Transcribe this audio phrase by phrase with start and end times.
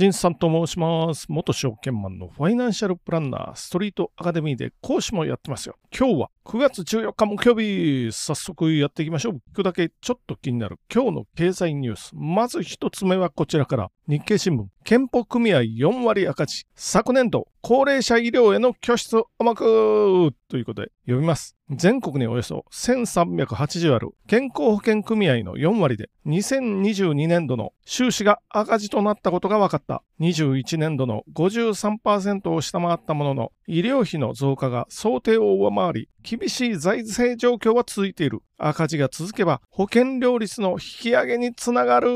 [0.00, 1.26] 新さんと申します。
[1.28, 5.76] 元証券マンのファイナンシャルプランナー、ストリートアカデミーで講師もやってますよ。
[5.96, 9.34] 今日は9月14日木曜日、早速やっていきましょう。
[9.52, 12.10] 聞くだけちょっと気になる今日の経済ニュース。
[12.14, 21.56] まず一つ目はこちらから、日経新聞、健保組合4割赤字、昨年度、高齢者医療への拠出甘くということで読みます。
[21.70, 30.02] 全国におよそ1380ある健康保険組合の4割で2022年度の収支が赤字となったことが分かった。
[30.20, 38.40] 21年度の53%を下回ったものの医療費の増加が想定を上回り厳しい財政状況は続いている。
[38.58, 42.08] 赤字が続けば保険料率の引き上げにつながる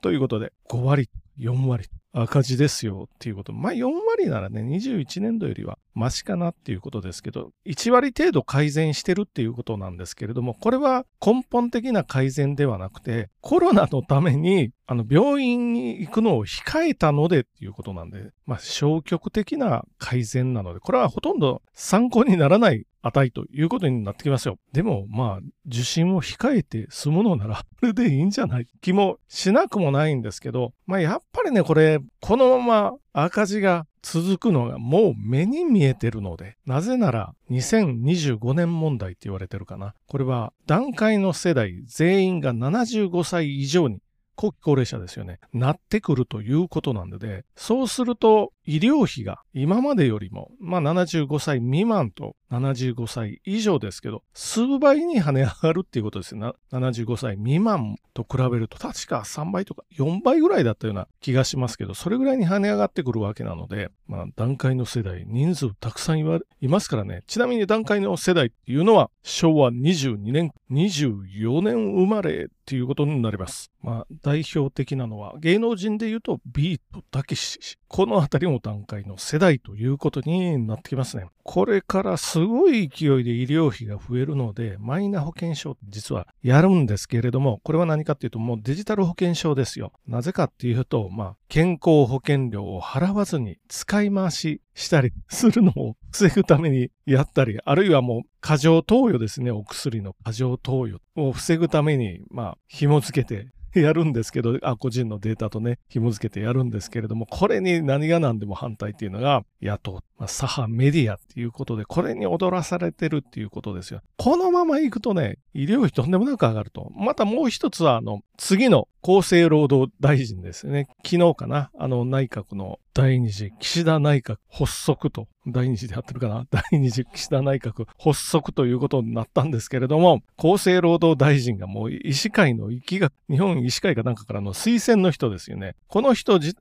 [0.00, 3.52] ということで5割、4割赤字ですよっていうこと。
[3.52, 24.58] まあ4割ならね、21年度よりはマシかなっていうことですけど、1割程度改善してるっていうことなんですけれども、これは根本的な改善ではなくて、コロナのためにあの病院に行くのを控えたのでっていうことなんで、まあ消極的な改善なので、これはほとんど参考にならない値ということになってきますよ。
[24.72, 28.66] でも、まあ、受診を控えて済むのなら、これでいいんじゃない？
[28.80, 39.94] 気もしなくもないんですけど、まあ、やっぱりね、これ、このまま赤字が続くのがもう目に見えてるので、なぜなら2025年問題って言われてるかな。
[40.06, 43.98] これは段階の世代全員が75歳以上に
[44.36, 45.40] 後期高齢者ですよね。
[45.52, 56.56] なってくるということなんで、そうすると医療費が今までよりも、まあ75歳未満と75歳以上ですけど、数倍に跳ね上がるっていうことですよ。
[56.72, 67.22] 75歳未満と比べると、確か3倍とか4倍ぐらいだったような気がしますけど、それぐらいに跳ね上がってくるわけなので、まあ段階の世代、人数たくさんいますからね。
[67.26, 73.70] ちなみに段階の世代っていうのは、昭和22年、24年生まれっていうことになります。
[73.80, 77.78] まあ代表的なのは、芸能人で言うとビートたけし。
[77.88, 81.26] このあたりも段階の世代ということになってきますね。
[81.44, 89.92] これからすごい勢いで医療費が増えるので、マイナ保険証実はやるんですけれども、これは何かっていうと、もうデジタル保険証ですよ。
[90.08, 103.48] なぜかっていうと、まあ、健康保険料を払わずに使い回ししたりするのを防ぐためにやったり、あるいはもう過剰投与ですね、お薬の過剰投与を防ぐために、まあ、紐付けて
[103.80, 114.00] やるんですけど、あ、個人のデータとね、紐付けてやるんですけれども、これに何が何でも反対っていうのが野党、まあ、左派メディアっていうことで、これに踊らされてるっていうことですよ。
[114.16, 116.90] このまま行くとね、医療費とんでもなく上がると。
[116.94, 120.86] またもう一つは、あの、次の厚生労働大臣ですね。
[121.04, 126.46] 昨日かな、あの内閣の第二次岸田内閣発足と、第二次でやってるかな？
[126.50, 135.74] 第二次岸田内閣発足ということになったんですけれども、厚生労働大臣がもう医師会のきが、日本医師会かなんかからの推薦の人ですよね。
[135.88, 136.54] この人自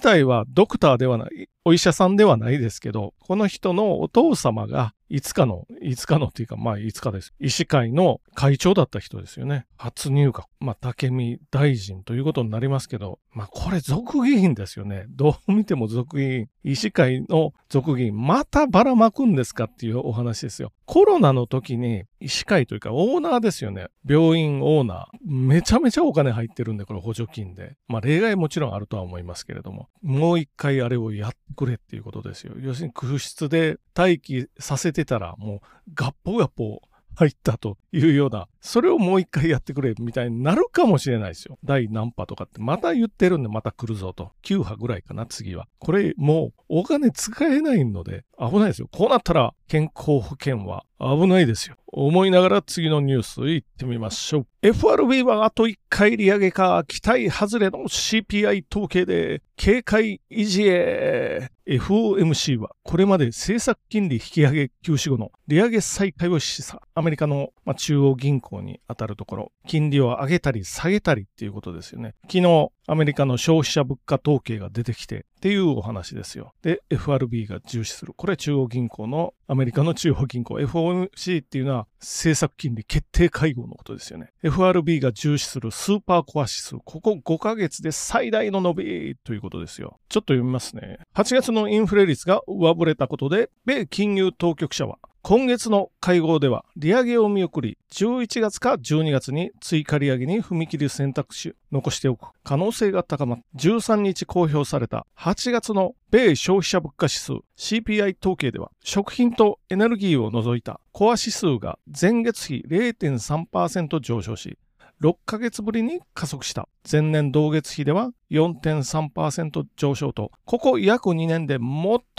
[0.00, 7.34] 体はドクターではない、お医者さんではないですけど、この人のお父様がいつかの、いつかのっていうか、まあ、いつかです。
[7.38, 9.66] 医師会の会長だった人ですよね。
[9.76, 10.44] 初入閣。
[10.58, 15.04] まあ、竹見大臣ということになりますけど、まあ、これ俗議員ですよね。
[15.10, 16.48] どう見ても俗議員。
[16.64, 20.72] 医師会の俗議員、またばらまくんですかっていうお話ですよ。
[20.86, 23.88] コロナの時に医師会というかオーナーですよね。
[24.08, 25.18] 病院オーナー。
[25.24, 27.76] めちゃめちゃお金入ってるんで、これ補助金で。
[27.86, 32.54] まあ、例外もちろんあるとは思いますけれども、もう一回あれをやってくれっていうことですよ。
[32.58, 35.60] 要するに空室で待機させてたら、もう
[35.94, 36.82] ガッポガッポ
[37.14, 41.58] 入ったというような、それをもう一回やってくれみたいになるかもしれないですよ。
[41.64, 44.32] 第何波とかってまた言ってるんでまた来るぞと。
[44.44, 45.68] 9波ぐらいかな、次は。
[45.78, 48.88] これもうお金使えないので危ないですよ。
[48.90, 51.76] こうなったら健康保険は危ないですよ。
[51.86, 54.46] 思いながら次のニュース行ってみましょう。
[54.60, 61.48] FRB はあと1回利上げか、期待外れの CPI 統計で警戒維持へ。
[61.66, 66.78] FOMC はこれまで政策金利引き上げ休止後の利上げ再開を示唆。
[66.94, 72.14] アメリカの、ま中央銀行に当たるところ、金利を上げたり下げたりっていうことですよね。
[72.24, 76.54] 昨日、アメリカの消費者物価統計が出てきてっていうお話ですよ。
[76.62, 78.14] で、FRB が重視する。
[78.16, 84.28] これ中央銀行の、アメリカの中央銀行、FOMC っていうのは政策金利決定会合のことですよね。
[84.44, 89.98] FRB が重視するスーパーコア指数、ここ5ヶ月で最大の伸びということですよ。
[90.08, 91.00] ちょっと読みますね。
[91.16, 114.58] 8月のインフレ率が上振れたことで、米金融当局者は今月の会合では利上げを見送り、11月か12月に追加利上げに踏み切る選択肢残しておく可能性が高まっ13日公表された8月の米消費者物価指数 CPI 統計では食品とエネルギーを除いたコア指数が前月比0.3%上昇し、
[115.02, 116.68] 6ヶ月ぶりに加速した。
[116.90, 121.60] 前年同月比では4.3%上昇と、ここ約2年で最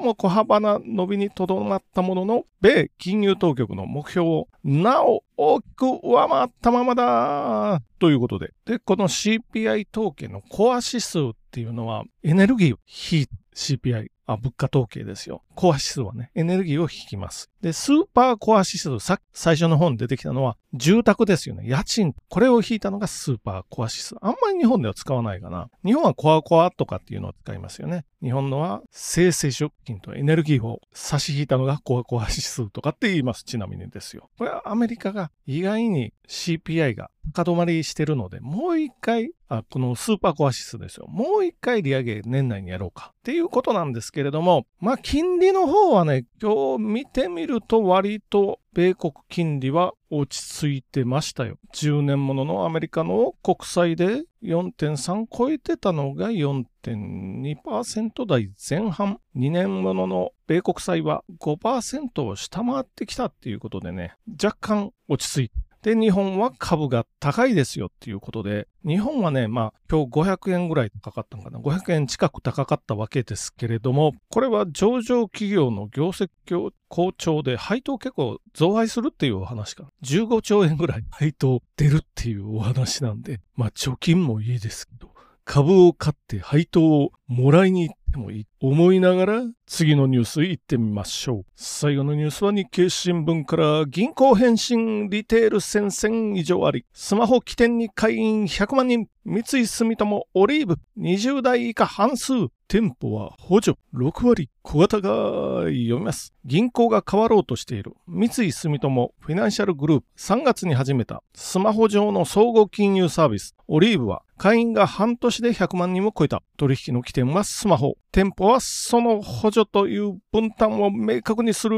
[0.00, 8.52] も小幅な伸びにとどまったものの、米金融当局の目標をなお大きく上回ったままだということで。
[8.66, 15.42] で、この CPI 統計のコア指数っていうのはエネルギーを引い CPI あ、物価統計ですよ。
[15.54, 17.50] コア指数はね、エネルギーを引きます。
[17.62, 21.66] で、スーパーコア指数、さ最初の本出てきたのは、住宅ですよね。
[21.66, 22.14] 家賃。
[22.28, 24.16] これを引いたのがスーパーコア指数。
[24.20, 25.70] あんまり日本では使わないかな。
[25.84, 28.04] 日本はコアコアとかっていうのを使いますよね。
[28.22, 33.44] 日本のは生成食品とエネルギーを差し引いたのがコアコア指数とかって言います。
[33.44, 34.28] ちなみにですよ。
[34.38, 41.06] これはアメリカが意外に CPI が高止まりしてるので、もう一回、あ、このスーパーコア指数ですよ。
[41.08, 43.12] もう一回利上げ年内にやろうか。
[43.18, 51.58] っていうことなんですけれども、まあ、金利の方はね、今日見てみると割と米国金利は落ち着いてましたよ。
[51.74, 59.18] 10年もののアメリカの国債で4.3超えてたのが4.2%台前半。
[59.36, 71.60] 2年ものの米国債は5%を下回ってきたっていうことでね、若干落ち着いてで、日本は株が高いですよっていうことで、日本はね、まあ、今日500円ぐらい高かったのかな。
[71.60, 79.84] 500円近く高かったわけですけれども、これは上場企業の業績好調で配当結構増配するっていうお話か。
[80.02, 85.12] 15兆円ぐらい配当出るっていうお話なんで、まあ、貯金もいいですけど、
[85.44, 88.46] 株を買って配当をもらいに行ってもいい。
[88.60, 91.44] 思いながら次のニュース行ってみましょう。
[91.56, 100.76] 最後のニュースは日経新聞から銀行返信リテール戦線以上あり、スマホ起点に会員100万人、三井住友オリーブ。
[100.96, 102.32] 20代以下半数、
[102.68, 103.78] 店舗は補助。
[103.92, 106.32] 6割、小型が読みます。
[106.44, 107.94] 銀行が変わろうとしている。
[108.06, 110.06] 三井住友フィナンシャルグループ。
[110.16, 111.22] 3月に始めた。
[111.34, 113.56] スマホ上の総合金融サービス。
[113.68, 116.42] オリーブは会員が半年で100万人を超えた。
[116.56, 117.96] 取引の起点はスマホ。
[118.12, 121.76] 店舗はその補助という分担を明確にする。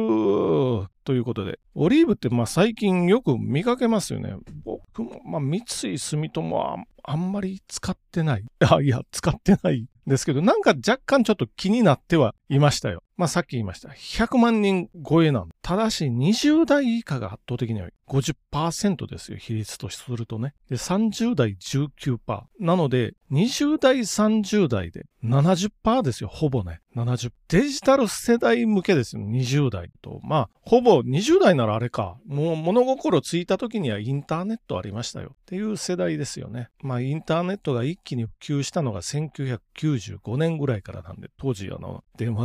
[1.05, 1.59] ということで。
[1.75, 4.35] オリーブってまあ最近よく見かけますよね。
[4.65, 8.45] 僕もまあ三井住友はあんまり使ってない。
[8.61, 13.03] あ、いや、使ってないですけど、なんか若干ちょっと気になってはいましたよ。
[13.17, 13.89] まあさっき言いました。
[13.89, 17.93] 100万人超えなんただし20代以下が圧倒的に多い。
[18.09, 20.55] 50%ですよ、比率とするとね。
[20.71, 22.43] で、30代19%。
[22.59, 26.81] なので、20代、30代で70%ですよ、ほぼね。
[26.97, 27.31] 70。
[27.49, 30.21] デジタル世代向けですよ、20代と。
[30.23, 32.17] まあ、ほぼ20代ならあれか。
[32.27, 35.33] もう物心ついた時にはインターネットありましたよ。
[35.35, 36.71] っていう世代ですよね。
[36.81, 42.38] まあ、インターネットが一気に普及したのが1995年ぐらいからなんで、当時あの、電話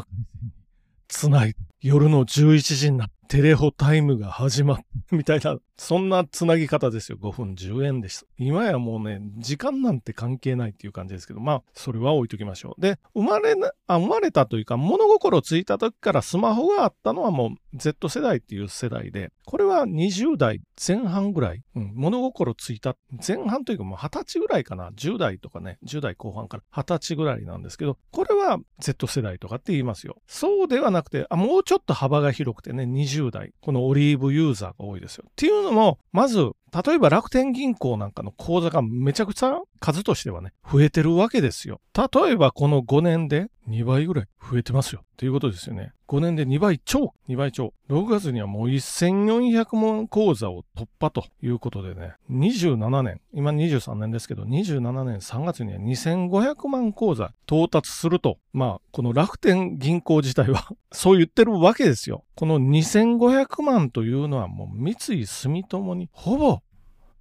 [1.08, 4.78] つない夜の11時になった、テレホタイムが始まっ
[5.10, 7.18] みたいな、そんなつなぎ方ですよ。
[7.20, 8.28] 5分10円でした。
[8.38, 12.82] 今やもうね、時間なんて関係ないっていう感じですけど、まあ、それは置いときましょう。
[12.82, 22.96] で、生まれな、あ、生まれたというか、物心ついた時からスマホがあったのはもう Z 世代っていう世代で、これは20代前半ぐらい、うん、物心ついた、
[23.26, 30.18] 前半というかもう20歳ぐらいかな、10代とかね、10代後半から20歳ぐらいなんですけど、これは Z 世代とかって言いますよ。
[30.28, 35.26] そうではなくて、あ、もうちょっと幅が広くてね、20代、このオリーブユーザーが多いですよ。
[35.28, 36.52] っていうのも、まず、
[36.86, 41.80] 例えば楽天銀行なんかの口座がめちゃくちゃ数としてはね、増えてるわけですよ。
[41.96, 45.02] 例えばこの5年で2倍ぐらい増えてますよ。
[45.04, 45.94] っていうことですよね。
[46.08, 47.74] 5年で2倍超、2倍超。
[47.90, 62.26] 6月にはもう1400万口座を突破ということでね、27年、今23年ですけど、27年3月には2500万口座到達すると、まあ、この楽天銀行自体は そう言ってるわけですよ。
[62.36, 66.60] この2500万というのはもう三井住友にほぼ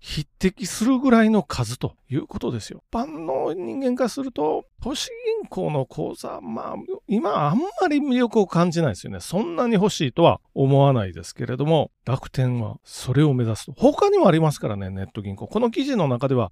[0.02, 2.82] 匹敵するぐらいの数ということですよ。
[2.90, 5.08] 一般の人間化すると、都市
[5.40, 6.74] 銀行の口座、まあ、
[7.06, 9.20] 今あんまり魅力を感じないですよね。
[9.20, 13.74] そんなに欲しいとは思わないですけれども、楽天はそれを目指すと。
[13.76, 15.46] 他にもありますからね、ネット銀行。
[15.46, 16.50] この記事の中では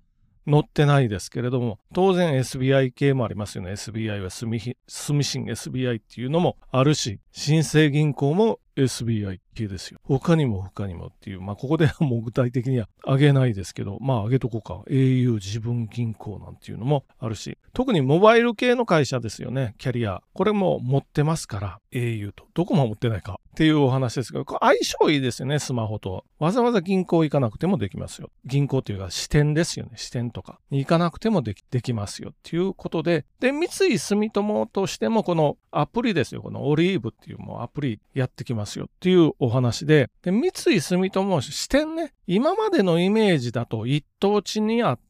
[0.51, 3.73] 載ってないですけれども、当然 SBI 系もありますよね。
[3.73, 10.01] SBI は住信 SBI っていうのもあるし、新生銀行も SBI 系ですよ。
[10.05, 14.83] 他にも他にもっていう、まあここでは もう具体的には挙げないですけど、まあ挙げとこうか。
[14.89, 19.75] au 自分銀行なんていうのもあるし、特にモバイル系の会社ですよね。
[19.79, 20.23] キャリア。
[20.33, 22.47] これも持ってますから、au と。
[22.55, 26.25] どこも持ってないかっていうお話ですけど、相性いいですよね、スマホと。
[26.39, 28.31] わざわざ銀行行かなくてもできますよ。
[28.47, 29.93] 銀行っていうか支店ですよね。
[29.97, 36.41] 支店とかに行かなくてもできできますよっていうことで、で、三井住友としてもこのアプリですよ。
[36.41, 45.03] このオリーブっていうもうアプリやってきまますよっていうお話で、で三井住友支店ね、今までのイメージだと一等地にあって、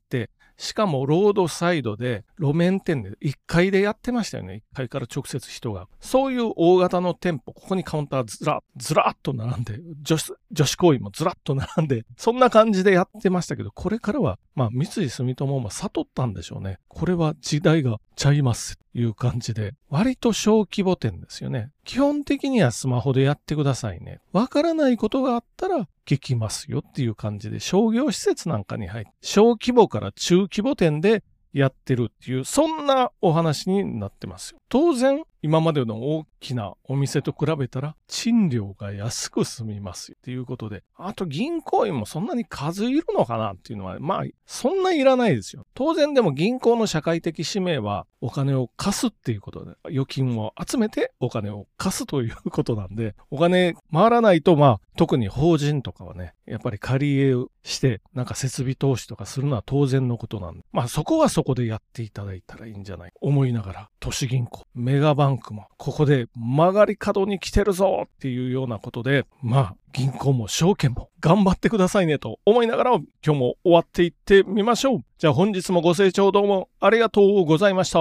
[0.61, 4.63] しかもロードサイドで路面店で1階でやってましたよね。
[4.75, 5.89] 1階から直接人が。
[6.01, 16.77] そういう大型の店舗、ここにカウンターずら、ずらっと並んで、女子、女子行為もずらっと並んで、そんな感じでやってましたけど、これからは、まあ、三井住友も悟ったんでしょうね。
[16.89, 21.71] これは時代がちゃいますという感じで、割と小規模店ですよね。
[21.85, 24.21] 基本的にはスマホでやってくださいね。
[24.33, 31.25] わからないことがあったら聞きますよっていう感じで、商業施設なんかに入って、小規模から中規模店で
[31.55, 34.59] やってるっていう、そんなお話になってますよ。
[34.69, 45.67] 当然、今までの大きなお店と比べたら賃料が安く済みますっていうことで、あと銀行員もそんなに数いるのかなっていうのは、まあ、そんないらないですよ。
[45.75, 72.93] 当然でも銀行の社会的使命はお金を貸すっていうことで、預金を集めてお金を貸すということなんで、お金回らないと、まあ、特に法人とかはね、やっぱり借り入れして、なんか設備投資とかするのは当然のことなんで、まあそこはそこでやっていただいたらいいんじゃない思いながら、都市銀行、メガバンクも、ここで曲がり角に来てるぞっていうようなことで、まあ、銀行も証券も頑張ってくださいねと思いながら
[73.25, 75.01] 今日も終わっていってみましょう。
[75.19, 78.01] じゃあ本日もご清聴どうもありがとうございました。